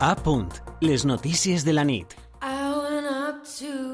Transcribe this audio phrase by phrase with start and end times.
[0.00, 2.12] A punt, les notícies de la nit.
[2.40, 3.87] I went up to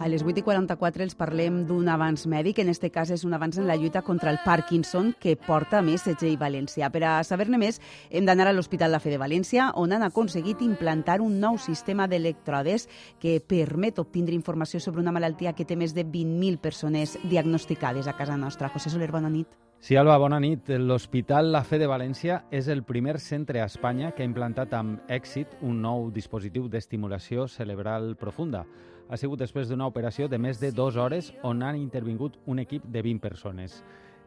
[0.00, 3.36] A les 8 i 44 els parlem d'un avanç mèdic, en este cas és un
[3.36, 6.88] avanç en la lluita contra el Parkinson que porta més Segell València.
[6.88, 10.64] Per a saber-ne més hem d'anar a l'Hospital La Fe de València, on han aconseguit
[10.64, 12.88] implantar un nou sistema d'electrodes
[13.20, 18.16] que permet obtindre informació sobre una malaltia que té més de 20.000 persones diagnosticades a
[18.16, 18.72] casa nostra.
[18.72, 19.69] José Soler, bona nit.
[19.80, 20.68] Sí, Alba, bona nit.
[20.76, 25.06] L'Hospital La Fe de València és el primer centre a Espanya que ha implantat amb
[25.08, 28.66] èxit un nou dispositiu d'estimulació cerebral profunda.
[29.08, 32.84] Ha sigut després d'una operació de més de dues hores on han intervingut un equip
[32.84, 33.78] de 20 persones.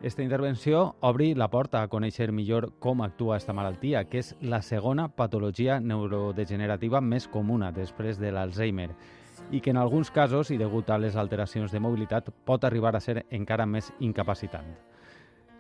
[0.02, 4.64] Esta intervenció obri la porta a conèixer millor com actua aquesta malaltia, que és la
[4.66, 8.90] segona patologia neurodegenerativa més comuna després de l'Alzheimer
[9.52, 13.04] i que en alguns casos, i degut a les alteracions de mobilitat, pot arribar a
[13.04, 14.74] ser encara més incapacitant.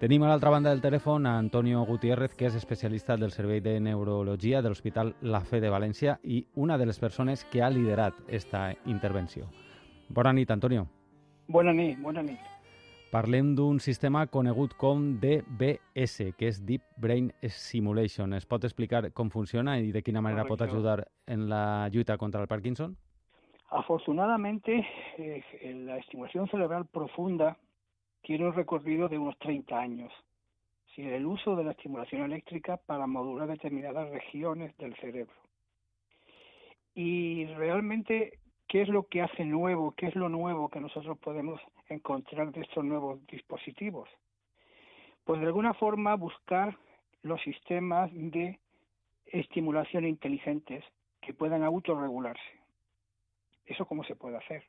[0.03, 3.77] Tenim a l'altra banda del telèfon a Antonio Gutiérrez, que és especialista del Servei de
[3.80, 8.19] Neurologia de l'Hospital La Fe de València i una de les persones que ha liderat
[8.25, 9.47] aquesta intervenció.
[10.09, 10.89] Bona nit, Antonio.
[11.47, 12.44] Bona nit, bona nit.
[13.16, 18.36] Parlem d'un sistema conegut com DBS, que és Deep Brain Simulation.
[18.36, 20.81] Es pot explicar com funciona i de quina manera pot Correcto.
[20.81, 22.97] ajudar en la lluita contra el Parkinson?
[23.70, 24.86] Afortunadamente,
[25.17, 25.44] eh,
[25.86, 27.55] la estimulación cerebral profunda
[28.23, 30.11] tiene un recorrido de unos 30 años.
[30.88, 35.33] Decir, el uso de la estimulación eléctrica para modular determinadas regiones del cerebro.
[36.95, 39.93] Y realmente, ¿qué es lo que hace nuevo?
[39.95, 44.09] ¿Qué es lo nuevo que nosotros podemos encontrar de estos nuevos dispositivos?
[45.25, 46.77] Pues de alguna forma buscar
[47.23, 48.59] los sistemas de
[49.25, 50.83] estimulación inteligentes
[51.21, 52.41] que puedan autorregularse.
[53.65, 54.63] ¿Eso cómo se puede hacer?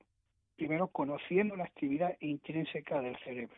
[0.57, 3.57] Primero, conociendo la actividad intrínseca del cerebro.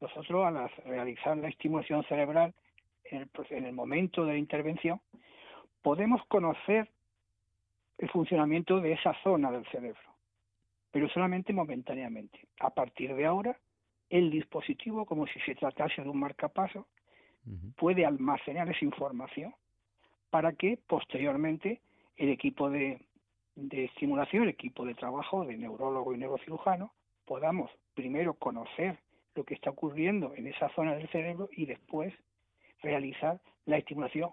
[0.00, 2.54] Nosotros, al realizar la estimulación cerebral
[3.04, 5.00] en el, en el momento de la intervención,
[5.82, 6.88] podemos conocer
[7.98, 10.00] el funcionamiento de esa zona del cerebro,
[10.90, 12.40] pero solamente momentáneamente.
[12.60, 13.58] A partir de ahora,
[14.08, 16.86] el dispositivo, como si se tratase de un marcapaso,
[17.76, 19.54] puede almacenar esa información
[20.30, 21.80] para que posteriormente
[22.16, 23.00] el equipo de,
[23.68, 26.92] de estimulación, equipo de trabajo de neurólogo y neurocirujano,
[27.24, 28.98] podamos primero conocer
[29.34, 32.12] lo que está ocurriendo en esa zona del cerebro y después
[32.82, 34.30] realizar la estimulación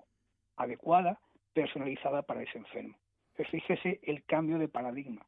[0.56, 1.20] adecuada,
[1.54, 2.96] personalizada para ese enfermo.
[3.36, 5.26] Pero fíjese el cambio de paradigma.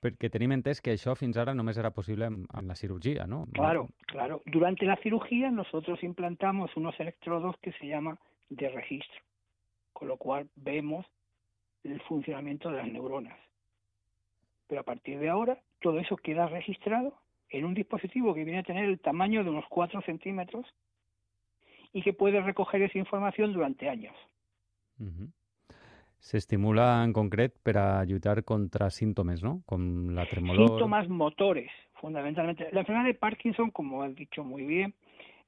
[0.00, 3.42] Perquè tenim entès que això fins ara només era possible amb, amb la cirurgia, no?
[3.52, 4.40] Claro, claro.
[4.46, 8.16] Durante la cirugía nosotros implantamos unos electrodos que se llama
[8.48, 9.20] de registro,
[9.92, 11.06] con lo cual vemos
[11.84, 13.38] el funcionamiento de las neuronas.
[14.66, 17.14] Pero a partir de ahora todo eso queda registrado
[17.48, 20.66] en un dispositivo que viene a tener el tamaño de unos 4 centímetros
[21.92, 24.14] y que puede recoger esa información durante años.
[24.98, 25.32] Mhm.
[26.20, 29.62] S'estimula en concret per a lluitar contra símptomes, no?
[29.64, 30.68] Com la tremolor...
[30.68, 32.68] Síntomas motores, fundamentalmente.
[32.72, 34.94] La enfermedad de Parkinson, como has dicho muy bien,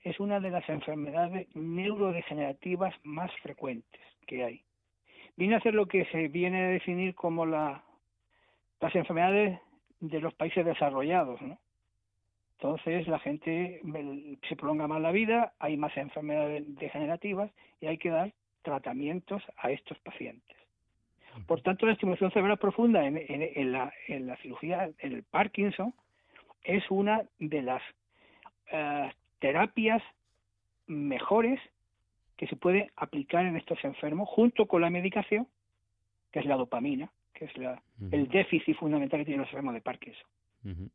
[0.03, 4.65] es una de las enfermedades neurodegenerativas más frecuentes que hay.
[5.37, 7.83] Viene a ser lo que se viene a definir como la,
[8.81, 9.59] las enfermedades
[10.01, 11.59] de los países desarrollados, ¿no?
[12.59, 13.81] Entonces la gente
[14.49, 17.51] se prolonga más la vida, hay más enfermedades degenerativas
[17.81, 18.33] y hay que dar
[18.63, 20.57] tratamientos a estos pacientes.
[21.47, 25.23] Por tanto, la estimulación cerebral profunda en, en- en la, en la cirugía, en el
[25.25, 25.93] Parkinson,
[26.63, 27.83] es una de las
[28.71, 29.11] eh,
[29.41, 30.03] terapias
[30.87, 31.59] mejores
[32.37, 35.47] que se puede aplicar en estos enfermos junto con la medicación,
[36.31, 38.09] que es la dopamina, que es la, Mhm.
[38.13, 40.27] el déficit fundamental que tienen los enfermos de Parkinson.
[40.63, 40.89] Mhm.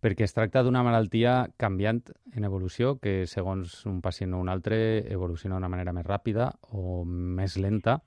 [0.00, 5.10] Perquè es tracta d'una malaltia canviant en evolució que, segons un pacient o un altre,
[5.10, 8.02] evoluciona d'una manera més ràpida o més lenta.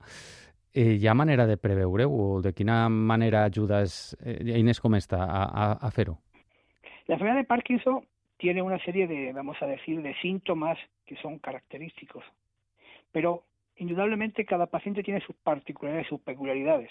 [0.72, 5.18] Eh, hi ha manera de preveure-ho o de quina manera ajudes eh, eines com esta
[5.22, 6.16] a, a, a fer-ho?
[7.08, 8.06] La enfermedad de Parkinson
[8.38, 12.24] tiene una serie de, vamos a decir, de síntomas que son característicos,
[13.12, 13.44] pero
[13.76, 16.90] indudablemente cada paciente tiene sus particularidades, sus peculiaridades.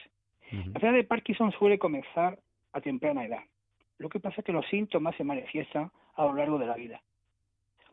[0.51, 2.38] La enfermedad de Parkinson suele comenzar
[2.73, 3.44] a temprana edad.
[3.97, 7.01] Lo que pasa es que los síntomas se manifiestan a lo largo de la vida.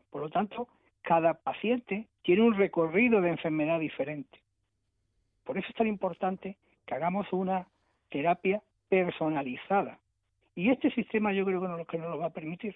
[0.09, 0.67] Por lo tanto,
[1.01, 4.39] cada paciente tiene un recorrido de enfermedad diferente.
[5.43, 7.67] Por eso es tan importante que hagamos una
[8.09, 9.99] terapia personalizada.
[10.55, 12.75] Y este sistema yo creo que nos, que nos lo va a permitir.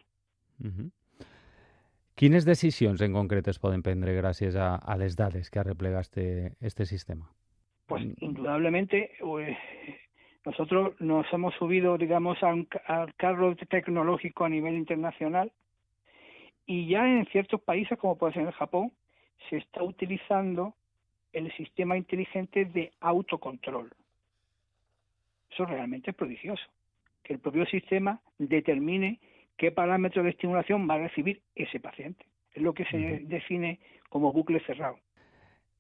[0.60, 0.92] Mhm.
[2.16, 6.54] Quines decisions en concret es poden prendre gràcies a, a les dades que arreplega este,
[6.62, 7.32] este sistema?
[7.88, 9.58] Pues indudablemente eh,
[10.46, 15.52] Nosotros nos hemos subido, digamos, a un, al carro tecnológico a nivel internacional
[16.66, 18.92] y ya en ciertos países, como puede ser en Japón,
[19.50, 20.76] se está utilizando
[21.32, 23.90] el sistema inteligente de autocontrol.
[25.50, 26.64] Eso realmente es prodigioso,
[27.24, 29.20] que el propio sistema determine
[29.58, 32.26] qué parámetros de estimulación va a recibir ese paciente.
[32.54, 33.80] Es lo que se define
[34.10, 35.00] como bucle cerrado.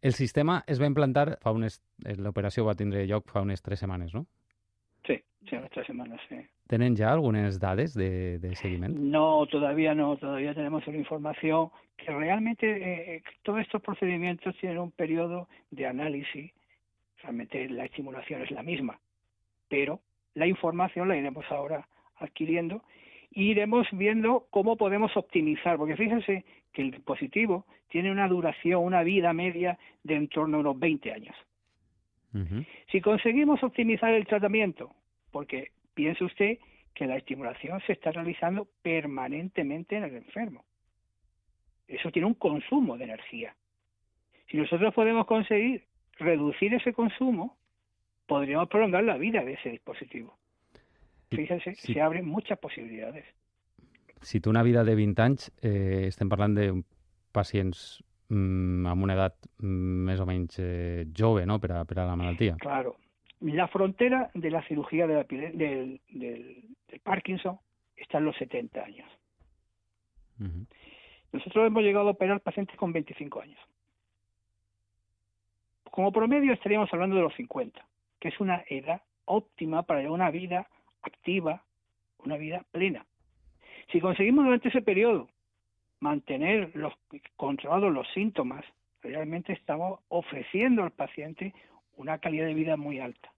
[0.01, 1.81] El sistema es va implantar fa unes...
[2.17, 4.25] L'operació va tindre lloc fa unes tres setmanes, no?
[5.07, 5.15] Sí,
[5.47, 6.35] sí, unas tres semanas, sí.
[6.67, 8.99] ¿Tenen ya algunas dades de, de seguimiento?
[8.99, 14.91] No, todavía no, todavía tenemos una información que realmente eh, todos estos procedimientos tienen un
[14.91, 16.51] periodo de análisis.
[17.21, 18.99] Realmente la estimulación es la misma,
[19.69, 20.01] pero
[20.33, 21.87] la información la iremos ahora
[22.17, 22.83] adquiriendo
[23.35, 29.03] y iremos viendo cómo podemos optimizar, porque fíjense que el dispositivo tiene una duración, una
[29.03, 31.35] vida media de en torno a unos 20 años.
[32.91, 34.91] Si conseguimos optimizar el tratamiento,
[35.31, 36.57] porque piense usted
[36.95, 40.63] que la estimulación se está realizando permanentemente en el enfermo.
[41.87, 43.55] Eso tiene un consumo de energía.
[44.49, 45.83] Si nosotros podemos conseguir
[46.17, 47.55] reducir ese consumo,
[48.25, 50.35] podríamos prolongar la vida de ese dispositivo.
[51.35, 51.93] Fíjense, sí.
[51.93, 53.25] se abren muchas posibilidades.
[54.21, 56.69] Si té una vida de 20 anys, eh, estem parlant de
[57.35, 61.59] pacients mm, amb una edat mm, més o menys eh, jove no?
[61.59, 62.55] per, a, per a la malaltia.
[62.61, 62.95] Claro,
[63.41, 67.59] la frontera de la cirugía de la del, del, del Parkinson
[67.97, 69.09] está en los 70 años.
[71.31, 73.59] Nosotros hemos llegado a operar pacientes con 25 años.
[75.89, 77.85] Como promedio estaríamos hablando de los 50,
[78.19, 80.67] que es una edad óptima para una vida
[81.03, 81.63] activa,
[82.19, 83.05] una vida plena.
[83.91, 85.29] Si conseguimos durante ese periodo
[85.99, 86.93] mantener los
[87.35, 88.65] controlados los síntomas,
[89.01, 91.53] realmente estamos ofreciendo al paciente
[91.95, 93.31] una calidad de vida muy alta.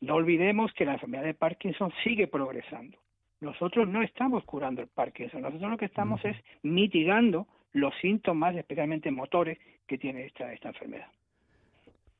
[0.00, 2.98] No olvidemos que la enfermedad de Parkinson sigue progresando.
[3.40, 9.10] Nosotros no estamos curando el Parkinson, nosotros lo que estamos es mitigando los síntomas, especialmente
[9.10, 11.08] motores, que tiene esta, esta enfermedad.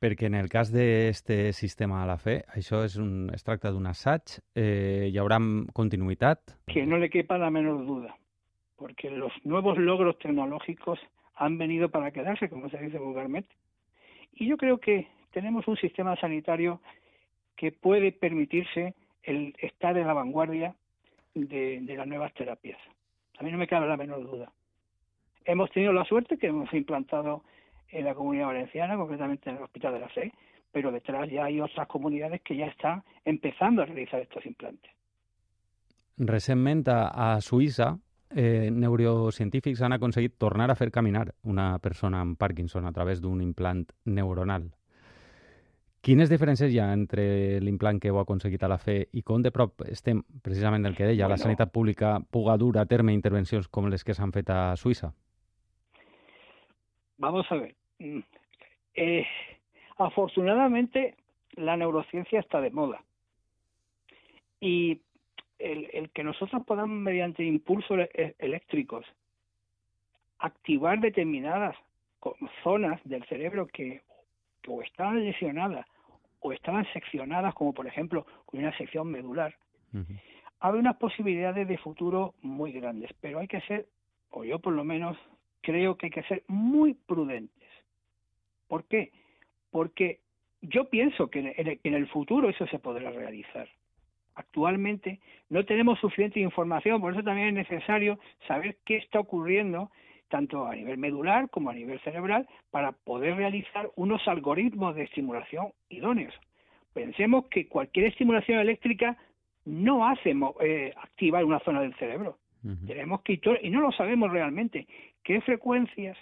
[0.01, 3.85] Perquè en el cas d'este sistema a la fe, això és un, es tracta d'un
[3.85, 5.37] assaig, eh, hi haurà
[5.77, 6.55] continuïtat?
[6.73, 8.15] Que no le quepa la menor duda,
[8.81, 10.97] porque los nuevos logros tecnológicos
[11.35, 13.53] han venido para quedarse, como se dice vulgarmente.
[14.33, 16.81] Y yo creo que tenemos un sistema sanitario
[17.55, 20.73] que puede permitirse el estar en la vanguardia
[21.35, 22.79] de, de las nuevas terapias.
[23.37, 24.51] A mí no me cabe la menor duda.
[25.45, 27.43] Hemos tenido la suerte que hemos implantado
[27.91, 30.31] en la comunidad valenciana, concretamente en el Hospital de la Fe,
[30.71, 34.91] pero detrás ya hay otras comunidades que ya están empezando a realizar estos implantes.
[36.17, 37.97] Recentment a, a Suïssa,
[38.35, 43.41] eh, neurocientífics han aconseguit tornar a fer caminar una persona amb Parkinson a través d'un
[43.41, 44.69] implant neuronal.
[46.01, 49.51] Quines diferències hi ha entre l'implant que heu aconseguit a la fe i com de
[49.53, 51.43] prop estem, precisament del que deia, la Bueno.
[51.43, 55.11] sanitat pública puga dur a terme intervencions com les que s'han fet a Suïssa?
[57.17, 57.75] Vamos a ver.
[58.01, 58.19] Mm,
[58.95, 59.27] eh,
[59.97, 61.15] afortunadamente,
[61.53, 63.03] la neurociencia está de moda.
[64.59, 65.01] Y
[65.59, 69.05] el, el que nosotros podamos, mediante impulsos e- eléctricos,
[70.39, 71.75] activar determinadas
[72.63, 74.01] zonas del cerebro que,
[74.67, 75.85] o estaban lesionadas
[76.39, 79.55] o estaban seccionadas, como por ejemplo con una sección medular,
[79.93, 80.13] Ujú.
[80.59, 83.87] hay unas posibilidades de futuro muy grandes, pero hay que ser,
[84.31, 85.17] o yo por lo menos
[85.61, 87.60] creo que hay que ser muy prudentes.
[88.71, 89.11] ¿Por qué?
[89.69, 90.19] Porque
[90.61, 93.67] yo pienso que en el, en el futuro eso se podrá realizar.
[94.35, 99.91] Actualmente no tenemos suficiente información, por eso también es necesario saber qué está ocurriendo
[100.29, 105.73] tanto a nivel medular como a nivel cerebral para poder realizar unos algoritmos de estimulación
[105.89, 106.33] idóneos.
[106.93, 109.17] Pensemos que cualquier estimulación eléctrica
[109.65, 112.37] no hace eh, activar una zona del cerebro.
[112.87, 114.87] Tenemos que, y no lo sabemos realmente,
[115.23, 116.15] qué frecuencias,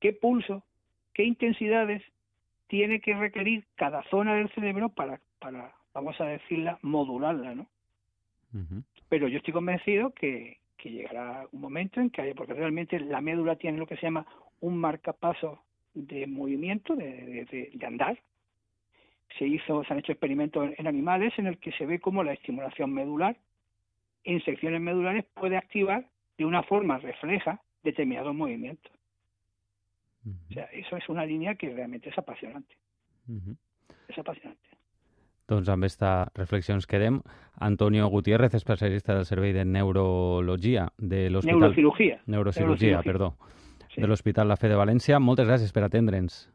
[0.00, 0.64] qué pulso,
[1.14, 2.02] qué intensidades
[2.68, 7.66] tiene que requerir cada zona del cerebro para, para vamos a decirla, modularla, ¿no?
[9.08, 13.20] Pero yo estoy convencido que, que llegará un momento en que haya, porque realmente la
[13.20, 14.26] médula tiene lo que se llama
[14.60, 15.62] un marcapaso
[15.94, 18.18] de movimiento, de, de- de- de andar.
[19.38, 22.32] Se hizo, se han hecho experimentos en animales en el que se ve cómo la
[22.32, 23.36] estimulación medular
[24.24, 26.06] en secciones medulares puede activar
[26.38, 28.92] de una forma refleja determinados movimientos.
[30.24, 32.76] O sea, eso es una línea que realmente es apasionante.
[33.28, 33.56] Ujú.
[34.08, 34.68] Es apasionante.
[35.48, 37.20] Doncs amb aquesta reflexió ens quedem.
[37.60, 41.58] Antonio Gutiérrez, especialista del Servei de Neurologia de l'Hospital...
[41.60, 42.20] Neurocirugía.
[42.26, 43.02] Neurocirurgia, Neurocirurgia.
[43.02, 43.36] perdó.
[43.94, 44.00] Sí.
[44.00, 45.18] De l'Hospital La Fe de València.
[45.18, 46.48] Moltes gràcies per atendre'ns.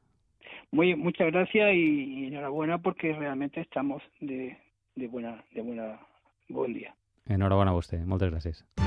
[0.71, 4.57] Muy, muchas gracias y, y enhorabuena porque realmente estamos de,
[4.95, 5.99] de buena, de buena,
[6.49, 6.95] buen día.
[7.27, 8.03] Enhorabona a vostè.
[8.05, 8.86] Moltes gràcies.